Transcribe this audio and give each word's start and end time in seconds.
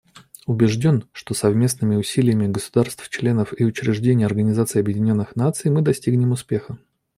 Убежден, 0.47 1.07
что 1.11 1.35
совместными 1.35 1.95
усилиями 1.95 2.47
государств-членов 2.47 3.53
и 3.55 3.63
учреждений 3.65 4.23
Организации 4.23 4.79
Объединенных 4.79 5.35
Наций 5.35 5.69
мы 5.69 5.83
достигнем 5.83 6.31
успеха. 6.31 6.79